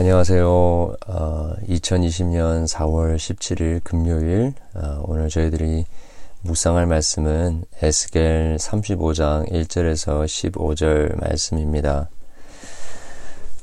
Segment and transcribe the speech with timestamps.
[0.00, 0.46] 안녕하세요.
[1.08, 5.86] 어, 2020년 4월 17일 금요일 어, 오늘 저희들이
[6.42, 12.08] 묵상할 말씀은 에스겔 35장 1절에서 15절 말씀입니다.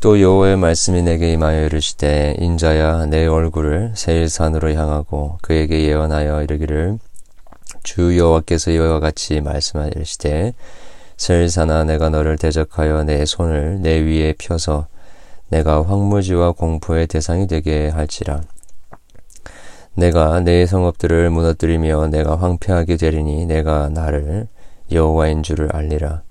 [0.01, 6.99] 또 여호와의 말씀이 내게 임하여 이르시되 인자야 내 얼굴을 세일산으로 향하고 그에게 예언하여 이르기를
[7.83, 10.54] 주 여호와께서 이와 같이 말씀하시되
[11.15, 14.88] 세일산아 내가 너를 대적하여 내 손을 내 위에 펴서
[15.50, 18.42] 내가 황무지와 공포의 대상이 되게 할지라.
[19.93, 24.47] 내가 내 성읍들을 무너뜨리며 내가 황폐하게 되리니 내가 나를
[24.92, 26.24] 여호와인 줄을 알리라.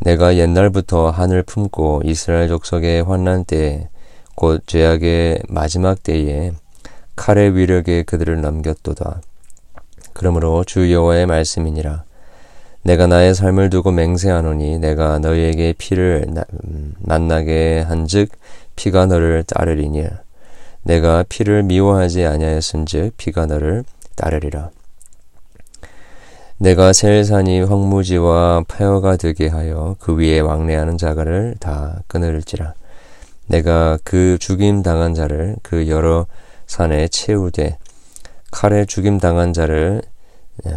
[0.00, 3.88] 내가 옛날부터 하늘 품고 이스라엘 족속의 환난 때에
[4.34, 6.52] 곧 죄악의 마지막 때에
[7.16, 9.20] 칼의 위력에 그들을 넘겼도다.
[10.12, 12.04] 그러므로 주 여호와의 말씀이니라.
[12.84, 16.26] 내가 나의 삶을 두고 맹세하노니 내가 너희에게 피를
[16.64, 18.28] 음, 만나게 한즉
[18.76, 20.06] 피가 너를 따르리니
[20.82, 23.84] 내가 피를 미워하지 아니하였은즉 피가 너를
[24.16, 24.68] 따르리라.
[26.58, 32.74] 내가 셀산이 황무지와 폐허가 되게 하여 그 위에 왕래하는 자가를 다 끊을지라.
[33.46, 36.26] 내가 그 죽임 당한 자를 그 여러
[36.66, 37.78] 산에 채우되
[38.50, 40.02] 칼에 죽임 당한 자를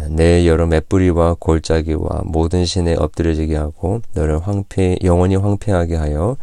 [0.08, 6.36] 내 여러 맷뿌리와 골짜기와 모든 신에 엎드려지게 하고 너를 황폐 영원히 황폐하게 하여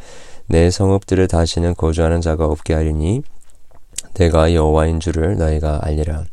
[0.47, 3.23] 내 성읍들을 다시는 거주하는 자가 없게 하리니
[4.13, 6.23] 내가 여호와인 줄을 너희가 알리라.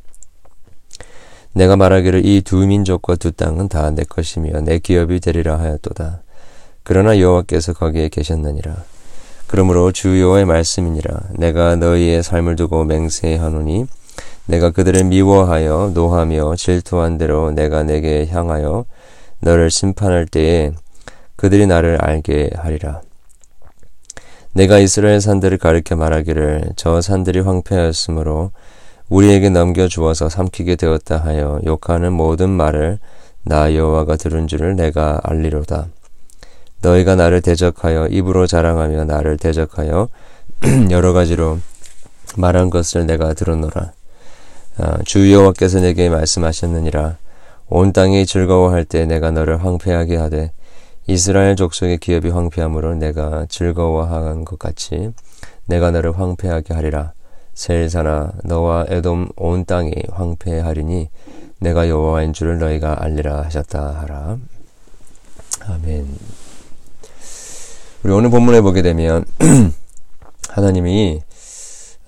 [1.54, 6.22] 내가 말하기를 이 두 민족과 두 땅은 다 내 것이며 내 기업이 되리라 하였도다.
[6.82, 8.76] 그러나 여호와께서 거기에 계셨느니라.
[9.48, 11.30] 그러므로 주 여호와의 말씀이니라.
[11.34, 13.86] 내가 너희의 삶을 두고 맹세하노니
[14.46, 18.84] 내가 그들을 미워하여 노하며 질투한 대로 내가 내게 향하여
[19.40, 20.72] 너를 심판할 때에
[21.36, 23.00] 그들이 나를 알게 하리라.
[24.52, 28.50] 내가 이스라엘 산들을 가리켜 말하기를 저 산들이 황폐하였으므로
[29.08, 32.98] 우리에게 넘겨 주어서 삼키게 되었다 하여 욕하는 모든 말을
[33.44, 35.86] 나 여호와가 들은 줄을 내가 알리로다.
[36.82, 40.08] 너희가 나를 대적하여 입으로 자랑하며 나를 대적하여
[40.90, 41.58] 여러 가지로
[42.36, 43.92] 말한 것을 내가 들었노라.
[44.78, 47.18] 아, 주 여호와께서 내게 말씀하셨느니라.
[47.68, 50.52] 온 땅이 즐거워할 때 내가 너를 황폐하게 하되
[51.06, 55.12] 이스라엘 족속의 기업이 황폐함으로 내가 즐거워한 것 같이
[55.66, 57.12] 내가 너를 황폐하게 하리라.
[57.54, 61.10] 셀사나 너와 에돔 온 땅이 황폐하리니
[61.58, 64.38] 내가 여호와인 줄을 너희가 알리라 하셨다 하라.
[65.66, 66.18] 아멘.
[68.04, 69.24] 우리 오늘 본문에 보게 되면
[70.48, 71.20] 하나님이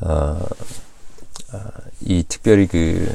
[0.00, 0.38] 어,
[2.00, 3.06] 이 특별히 그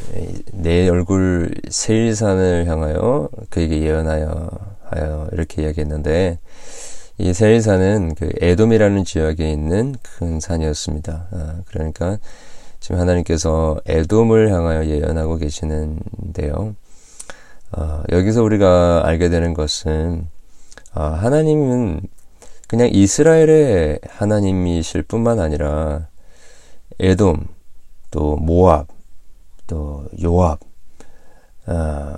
[0.59, 4.49] 내 얼굴 세일산을 향하여 그에게 예언하여
[4.83, 6.39] 하여 이렇게 이야기했는데
[7.17, 11.27] 이 세일산은 그 에돔이라는 지역에 있는 큰 산이었습니다.
[11.31, 12.17] 아, 그러니까
[12.81, 16.75] 지금 하나님께서 에돔을 향하여 예언하고 계시는데요.
[17.71, 20.27] 아, 여기서 우리가 알게 되는 것은
[20.93, 22.01] 아, 하나님은
[22.67, 26.07] 그냥 이스라엘의 하나님이실 뿐만 아니라
[26.99, 27.47] 에돔
[28.11, 28.87] 또 모압,
[29.67, 30.59] 또 요압
[31.67, 32.15] 어,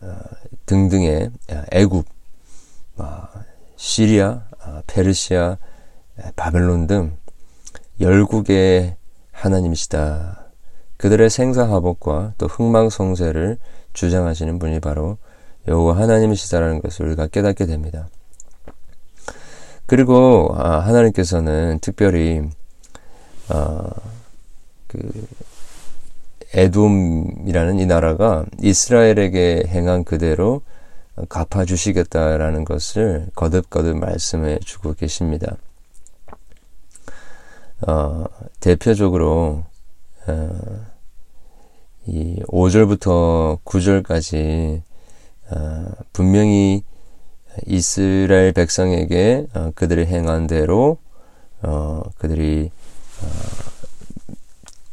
[0.00, 0.18] 어,
[0.66, 1.30] 등등의
[1.72, 2.04] 애굽,
[2.98, 3.22] 어,
[3.76, 5.56] 시리아, 어, 페르시아,
[6.36, 7.16] 바벨론 등
[8.00, 8.96] 열국의
[9.32, 10.44] 하나님이시다.
[10.96, 13.58] 그들의 생사하복과 또 흥망성쇠를
[13.92, 15.16] 주장하시는 분이 바로
[15.66, 18.08] 여호와 하나님이시다라는 것을 우리가 깨닫게 됩니다.
[19.86, 22.42] 그리고 아, 하나님께서는 특별히
[23.48, 23.90] 어,
[24.88, 24.98] 그
[26.54, 30.62] 에돔이라는 이 나라가 이스라엘에게 행한 그대로
[31.28, 35.56] 갚아주시겠다라는 것을 거듭거듭 말씀해 주고 계십니다.
[37.86, 38.24] 어,
[38.60, 39.64] 대표적으로
[40.26, 40.86] 어,
[42.06, 44.82] 이 5절부터 9절까지
[45.50, 46.82] 어, 분명히
[47.66, 50.98] 이스라엘 백성에게 어, 그들이 행한 대로
[51.62, 52.70] 어, 그들이
[53.22, 53.67] 어,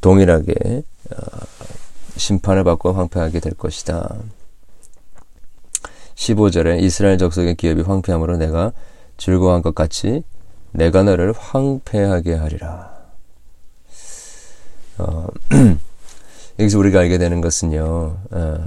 [0.05, 1.15] 동일하게 어,
[2.15, 4.15] 심판을 받고 황폐하게 될 것이다.
[6.13, 8.71] 15절에 이스라엘 족속의 기업이 황폐함으로 내가
[9.17, 10.21] 즐거워한 것 같이
[10.69, 12.95] 내가 너를 황폐하게 하리라.
[14.99, 15.25] 어,
[16.59, 18.57] 여기서 우리가 알게 되는 것은요, 어,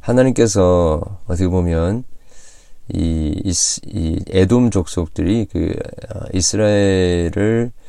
[0.00, 2.04] 하나님께서 어떻게 보면
[2.92, 3.52] 이, 이,
[3.86, 5.74] 이 에돔 족속들이 그
[6.14, 7.86] 어, 이스라엘을 어,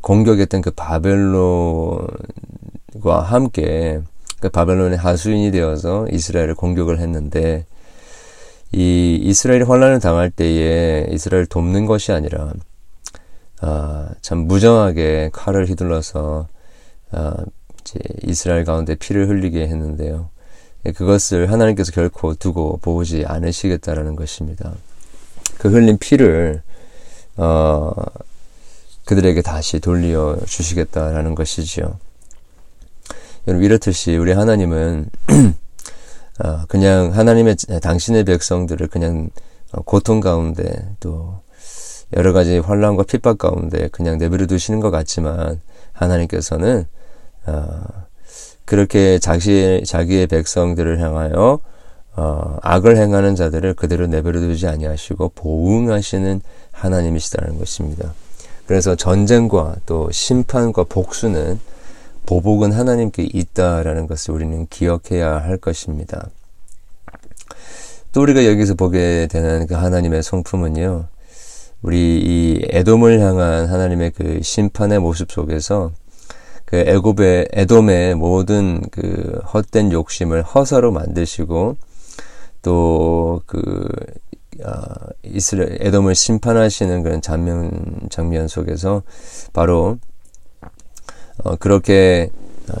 [0.00, 2.06] 공격했던 그 바벨론과
[3.22, 4.00] 함께
[4.40, 7.66] 그 바벨론의 하수인이 되어서 이스라엘을 공격을 했는데
[8.72, 12.52] 이 이스라엘이 환란을 당할 때에 이스라엘을 돕는 것이 아니라
[13.62, 16.48] 어, 참 무정하게 칼을 휘둘러서
[17.12, 17.32] 어,
[17.80, 20.30] 이제 이스라엘 가운데 피를 흘리게 했는데요.
[20.86, 24.72] 예, 그것을 하나님께서 결코 두고 보지 않으시겠다라는 것입니다.
[25.58, 26.62] 그 흘린 피를
[27.36, 27.92] 어,
[29.04, 31.98] 그들에게 다시 돌려 주시겠다라는 것이지요.
[33.48, 35.10] 여러분 이렇듯이 우리 하나님은
[36.44, 39.30] 어, 그냥 하나님의 당신의 백성들을 그냥
[39.84, 41.40] 고통 가운데 또
[42.16, 45.60] 여러 가지 환란과 핍박 가운데 그냥 내버려 두시는 것 같지만
[45.92, 46.86] 하나님께서는
[47.46, 47.82] 어,
[48.64, 51.58] 그렇게 자기 자기의 백성들을 향하여
[52.14, 58.12] 어, 악을 행하는 자들을 그대로 내버려 두지 아니하시고 보응하시는 하나님이시다는 것입니다.
[58.72, 61.60] 그래서 전쟁과 또 심판과 복수는
[62.24, 66.30] 보복은 하나님께 있다라는 것을 우리는 기억해야 할 것입니다.
[68.12, 71.04] 또 우리가 여기서 보게 되는 그 하나님의 성품은요,
[71.82, 75.92] 우리 이 에돔을 향한 하나님의 그 심판의 모습 속에서
[76.64, 81.76] 그 애굽의 에돔의 모든 그 헛된 욕심을 허사로 만드시고
[82.62, 83.86] 또 그
[84.64, 89.02] 아, 이스라엘 에돔을 심판하시는 그런 장면 장면 속에서
[89.52, 89.98] 바로
[91.42, 92.30] 어, 그렇게
[92.70, 92.74] 어,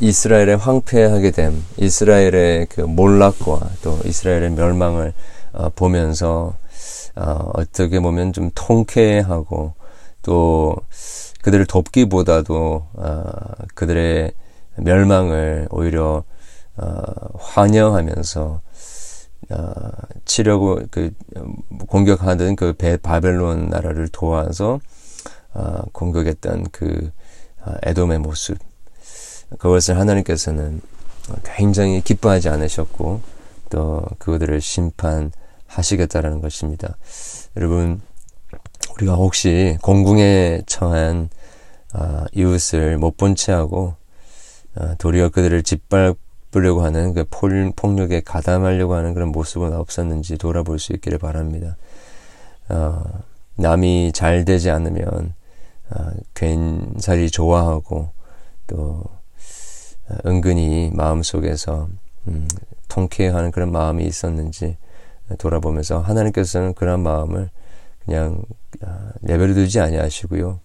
[0.00, 5.12] 이스라엘의 황폐하게 됨, 이스라엘의 그 몰락과 또 이스라엘의 멸망을
[5.52, 6.54] 어, 보면서
[7.16, 9.74] 어, 어떻게 보면 좀 통쾌하고
[10.22, 10.76] 또
[11.42, 13.24] 그들을 돕기보다도 어,
[13.74, 14.32] 그들의
[14.76, 16.24] 멸망을 오히려
[16.76, 17.02] 어,
[17.38, 18.60] 환영하면서
[19.50, 19.74] 어,
[20.24, 21.10] 치려고 그
[21.86, 24.80] 공격하던 그 바벨론 나라를 도와서
[25.52, 27.10] 어, 공격했던 그
[27.64, 28.58] 어, 에돔의 모습
[29.58, 30.80] 그것을 하나님께서는
[31.44, 33.20] 굉장히 기뻐하지 않으셨고
[33.70, 36.96] 또 그들을 심판하시겠다라는 것입니다.
[37.56, 38.00] 여러분
[38.96, 41.28] 우리가 혹시 공궁에 처한
[41.94, 43.94] 어, 이웃을 못 본 채하고
[44.76, 46.16] 어, 도리어 그들을 짓밟
[46.56, 51.76] 으려고 하는 그 폴, 폭력에 가담하려고 하는 그런 모습은 없었는지 돌아볼 수 있기를 바랍니다.
[52.68, 53.02] 어,
[53.56, 55.34] 남이 잘 되지 않으면
[55.90, 58.10] 어, 괜사리 좋아하고
[58.66, 59.04] 또
[60.08, 61.88] 어, 은근히 마음속에서
[62.28, 62.48] 음,
[62.88, 64.76] 통쾌하는 그런 마음이 있었는지
[65.38, 67.50] 돌아보면서 하나님께서는 그런 마음을
[68.04, 68.42] 그냥
[68.82, 70.60] 어, 내버려 두지 아니하시고요.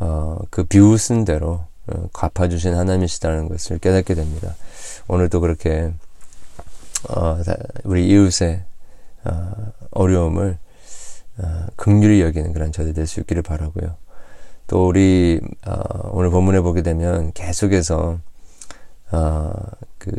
[0.00, 1.71] 어, 그 비웃은 대로 어,
[2.12, 4.54] 갚아주신 하나님이시다는 것을 깨닫게 됩니다.
[5.08, 5.92] 오늘도 그렇게
[7.08, 7.38] 어,
[7.84, 8.62] 우리 이웃의
[9.24, 9.52] 어,
[9.90, 10.58] 어려움을
[11.38, 13.96] 어, 극률히 여기는 그런 저들 될 수 있기를 바라고요.
[14.66, 18.18] 또 우리 어, 오늘 본문에 보게 되면 계속해서
[19.10, 19.52] 어,
[19.98, 20.12] 그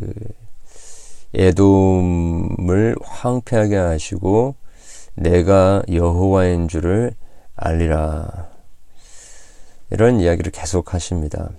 [1.33, 4.55] 에돔을 황폐하게 하시고
[5.15, 7.13] 내가 여호와인 줄을
[7.55, 8.52] 알리라
[9.93, 11.51] 이런 이야기를 계속 하십니다.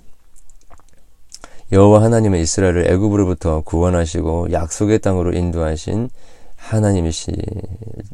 [1.71, 6.11] 여호와 하나님은 이스라엘을 애굽으로부터 구원하시고 약속의 땅으로 인도하신
[6.57, 7.33] 하나님이시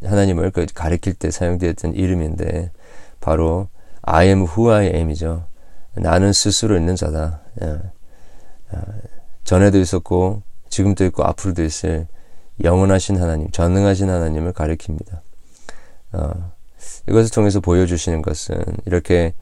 [0.04, 2.70] 하나님을 그 가리킬 때 사용되었던 이름인데
[3.20, 3.68] 바로
[4.02, 5.46] I am who I am이죠.
[5.94, 7.40] 나는 스스로 있는 자다.
[7.62, 7.78] 예.
[8.72, 8.82] 아,
[9.44, 12.06] 전에도 있었고 지금도 있고 앞으로도 있을
[12.62, 15.20] 영원하신 하나님, 전능하신 하나님을 가리킵니다.
[16.12, 16.52] 어,
[17.08, 19.32] 이것을 통해서 보여주시는 것은 이렇게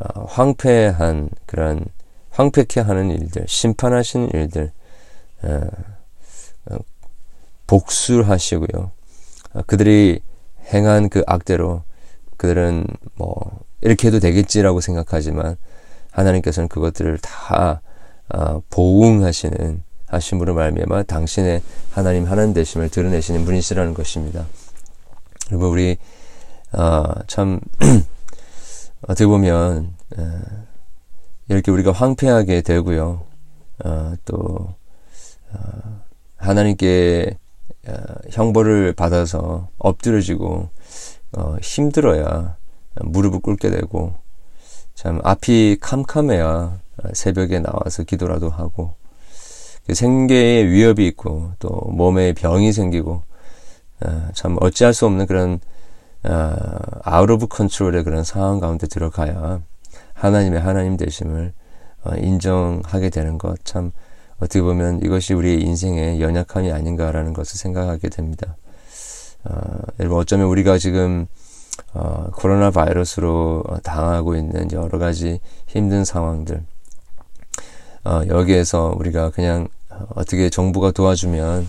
[0.00, 1.84] 어, 황폐한 그런
[2.30, 4.72] 황폐케 하는 일들, 심판하시는 일들,
[5.42, 5.60] 어,
[6.70, 6.76] 어,
[7.66, 8.90] 복수하시고요.
[9.54, 10.20] 어, 그들이
[10.72, 11.82] 행한 그 악대로
[12.36, 15.56] 그들은 뭐 이렇게 해도 되겠지라고 생각하지만
[16.10, 17.82] 하나님께서는 그것들을 다
[18.32, 24.46] 어, 보응하시는 하심으로 말미암아 당신의 하나님 하나님 되심을 드러내시는 분이시라는 것입니다.
[25.48, 25.96] 그리고 우리
[26.72, 27.60] 어, 참
[29.02, 30.40] 어떻게 보면 어,
[31.48, 33.26] 이렇게 우리가 황폐하게 되고요.
[33.84, 34.74] 어, 또
[35.52, 36.02] 어,
[36.36, 37.36] 하나님께
[37.88, 37.92] 어,
[38.30, 40.68] 형벌을 받아서 엎드려지고
[41.36, 42.56] 어, 힘들어야
[43.00, 44.14] 무릎을 꿇게 되고
[44.94, 46.78] 참 앞이 캄캄해야
[47.14, 48.94] 새벽에 나와서 기도라도 하고
[49.86, 53.22] 그 생계에 위협이 있고 또 몸에 병이 생기고
[54.04, 55.58] 어, 참 어찌할 수 없는 그런
[56.24, 59.60] out of control의 그런 상황 가운데 들어가야
[60.14, 61.52] 하나님의 하나님 되심을
[62.04, 63.92] 어, 인정하게 되는 것 참
[64.42, 68.56] 어떻게 보면 이것이 우리의 인생의 연약함이 아닌가라는 것을 생각하게 됩니다.
[69.44, 69.54] 어,
[70.00, 71.26] 여러분 어쩌면 우리가 지금
[71.94, 76.64] 어, 코로나 바이러스로 당하고 있는 여러 가지 힘든 상황들
[78.04, 79.68] 어, 여기에서 우리가 그냥
[80.16, 81.68] 어떻게 정부가 도와주면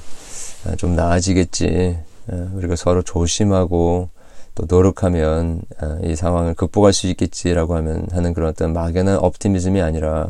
[0.78, 2.00] 좀 나아지겠지.
[2.30, 4.10] 어, 우리가 서로 조심하고
[4.56, 10.30] 또 노력하면 아, 이 상황을 극복할 수 있겠지라고 하면 하는 그런 어떤 막연한 옵티미즘이 아니라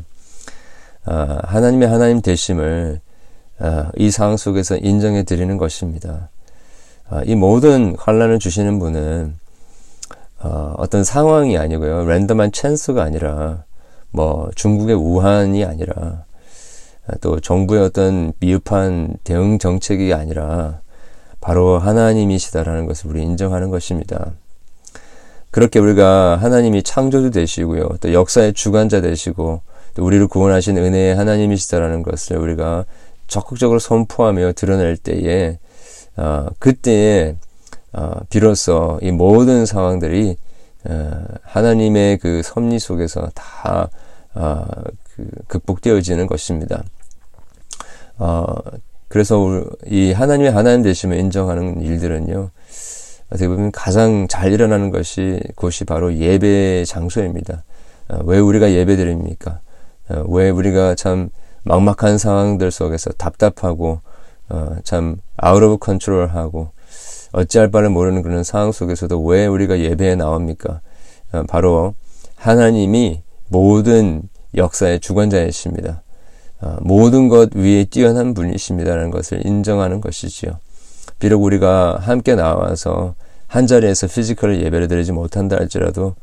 [1.06, 3.02] 아, 하나님의 하나님 되심을
[3.60, 6.30] 아, 이 상황 속에서 인정해 드리는 것입니다.
[7.26, 9.36] 이 모든 환란을 주시는 분은
[10.40, 12.06] 어, 어떤 상황이 아니고요.
[12.06, 13.66] 랜덤한 찬스가 아니라
[14.10, 16.26] 뭐 중국의 우한이 아니라
[17.22, 20.82] 또 정부의 어떤 미흡한 대응 정책이 아니라
[21.44, 24.32] 바로 하나님이시다라는 것을 우리 인정하는 것입니다.
[25.52, 27.90] 그렇게 우리가 하나님이 창조주 되시고요.
[28.00, 29.62] 또 역사의 주관자 되시고
[29.94, 32.86] 또 우리를 구원하신 은혜의 하나님이시다라는 것을 우리가
[33.28, 35.60] 적극적으로 선포하며 드러낼 때에
[36.16, 37.36] 어, 그때에
[37.92, 40.38] 어, 비로소 이 모든 상황들이
[40.86, 43.90] 어, 하나님의 그 섭리 속에서 다
[44.34, 44.66] 어,
[45.14, 46.86] 그 극복되어지는 것입니다.
[48.18, 48.46] 어,
[49.14, 52.50] 그래서 이 하나님의 하나님 되심을 인정하는 일들은요.
[53.28, 57.64] 어떻게 보면 가장 잘 일어나는 것이 그것이 바로 예배 장소입니다.
[58.10, 59.60] 어, 왜 우리가 예배 드립니까?
[60.10, 61.30] 어, 왜 우리가 참
[61.62, 64.02] 막막한 상황들 속에서 답답하고
[64.50, 66.72] 어, 참 out of control하고
[67.34, 70.82] 어찌할 바를 모르는 그런 상황 속에서도 왜 우리가 예배에 나옵니까?
[71.48, 71.94] 바로
[72.36, 74.24] 하나님이 모든
[74.56, 76.03] 역사의 주관자이십니다.
[76.64, 80.60] 어, 모든 것 위에 뛰어난 분이십니다라는 것을 인정하는 것이지요.
[81.20, 83.16] 비록 우리가 함께 나와서
[83.48, 86.16] 한 자리에서 physical 예배를 드리지 못한다 할지라도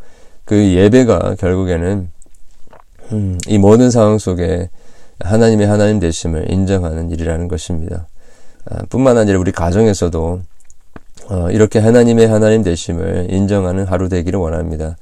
[0.47, 2.11] 그 예배가 결국에는
[3.13, 4.71] 음, 이 모든 상황 속에
[5.21, 8.07] 하나님의 하나님 되심을 인정하는 일이라는 것입니다.
[8.71, 10.41] 아, 뿐만 아니라 우리 가정에서도
[11.29, 14.97] 어, 이렇게 하나님의 하나님 되심을 인정하는 하루 되기를 원합니다.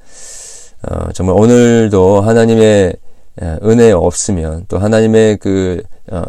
[0.87, 2.93] 어, 정말 오늘도 하나님의 예,
[3.41, 5.81] 은혜 없으면 또 하나님의 그
[6.11, 6.23] 어,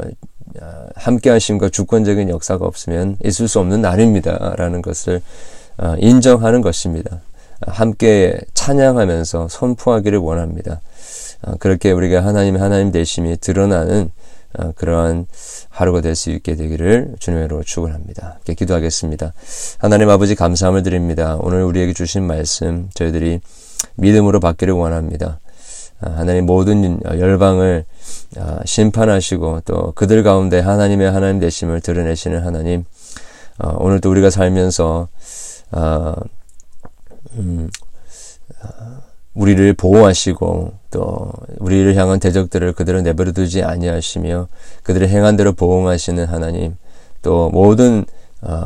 [0.61, 5.23] 어, 함께 하심과 주권적인 역사가 없으면 있을 수 없는 날입니다라는 것을
[5.79, 7.21] 어, 인정하는 것입니다.
[7.67, 10.81] 함께 찬양하면서 선포하기를 원합니다.
[11.59, 14.11] 그렇게 우리가 하나님의 하나님 되심이 드러나는
[14.77, 15.27] 그러한
[15.69, 18.39] 하루가 될 수 있게 되기를 주님으로 축원합니다.
[18.45, 19.35] 기도하겠습니다.
[19.79, 21.37] 하나님 아버지 감사함을 드립니다.
[21.41, 23.41] 오늘 우리에게 주신 말씀 저희들이
[23.97, 25.39] 믿음으로 받기를 원합니다.
[26.03, 27.85] 아, 하나님 모든 열방을
[28.39, 32.85] 아, 심판하시고 또 그들 가운데 하나님의 하나님 되심을 드러내시는 하나님
[33.59, 35.09] 어, 오늘도 우리가 살면서
[35.73, 36.17] 아,
[37.35, 37.69] 음,
[39.35, 44.49] 우리를 보호하시고 또 우리를 향한 대적들을 그들을 내버려 두지 아니하시며
[44.83, 46.77] 그들의 행한 대로 보응하시는 하나님
[47.23, 48.05] 또 모든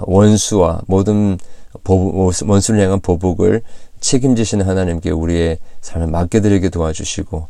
[0.07, 1.37] 원수와 모든
[1.85, 3.63] 원수를 향한 보복을
[4.05, 7.49] 책임지시는 하나님께 우리의 삶을 맡겨드리게 도와주시고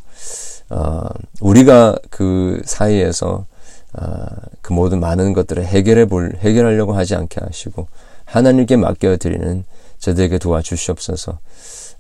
[0.71, 1.03] 어,
[1.41, 3.47] 우리가 그 사이에서
[3.95, 4.27] 어,
[4.63, 7.89] 그 모든 많은 것들을 해결해 볼 해결하려고 하지 않게 하시고
[8.25, 9.65] 하나님께 맡겨드리는
[9.99, 11.39] 저들에게 도와주시옵소서.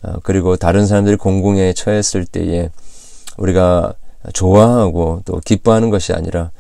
[0.02, 2.70] 어, 그리고 다른 사람들이 공공에 처했을 때에
[3.36, 3.94] 우리가
[4.32, 6.52] 좋아하고 또 기뻐하는 것이 아니라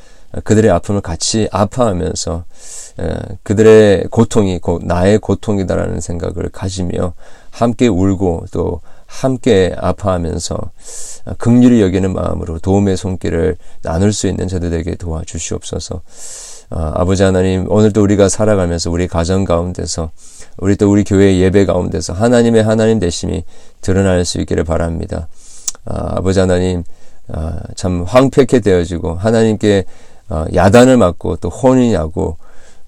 [0.42, 2.44] 그들의 아픔을 같이 아파하면서
[3.44, 7.14] 그들의 고통이 나의 고통이다라는 생각을 가지며
[7.54, 10.58] 함께 울고 또 함께 아파하면서
[11.38, 16.02] 극률이 여기는 마음으로 도움의 손길을 나눌 수 있는 저들에게 도와주시옵소서.
[16.70, 20.10] 아, 버지 하나님, 오늘도 우리가 살아가면서 우리 가정 가운데서
[20.56, 23.44] 우리 또 우리 교회 예배 가운데서 하나님의 하나님 되심이
[23.80, 25.28] 드러날 수 있기를 바랍니다.
[25.84, 26.82] 아, 버지 하나님,
[27.28, 29.84] 아, 참 황폐케 되어지고 하나님께
[30.28, 32.36] 어, 야단을 맞고 또 혼이 나고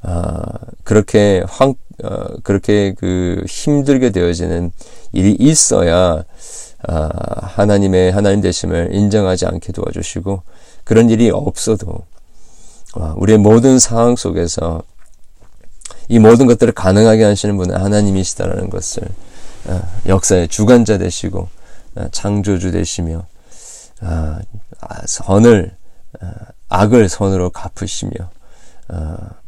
[0.02, 0.42] 아,
[0.84, 1.74] 그렇게 황
[2.04, 4.70] 어, 그렇게 그 힘들게 되어지는
[5.12, 6.24] 일이 있어야
[6.86, 7.10] 아,
[7.42, 10.42] 하나님의 하나님 되심을 인정하지 않게 도와주시고
[10.84, 12.04] 그런 일이 없어도
[12.94, 14.82] 아, 우리의 모든 상황 속에서
[16.08, 19.02] 이 모든 것들을 가능하게 하시는 분은 하나님이시다라는 것을
[19.68, 21.48] 아, 역사의 주관자 되시고
[21.96, 23.26] 아, 창조주 되시며
[24.00, 24.40] 아,
[25.06, 25.76] 선을
[26.20, 26.26] 아,
[26.68, 28.35] 악을 선으로 갚으시며 어,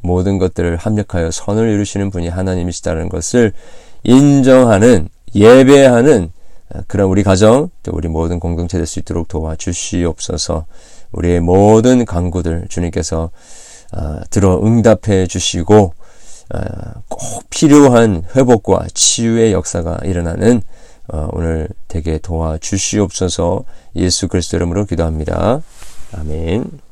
[0.01, 3.53] 모든 것들을 합력하여 선을 이루시는 분이 하나님이시다는 것을
[4.03, 6.33] 인정하는 예배하는
[6.75, 10.67] 어, 그런 우리 가정 또 우리 모든 공동체 될 수 있도록 도와주시옵소서.
[11.13, 13.31] 우리의 모든 간구들 주님께서
[13.93, 15.95] 어, 들어 응답해 주시고
[17.09, 20.63] 꼭 필요한 회복과 치유의 역사가 일어나는
[21.33, 23.65] 오늘 되게 도와주시옵소서
[23.97, 25.61] 예수 그리스도 이름으로 기도합니다.
[26.17, 26.88] 아멘.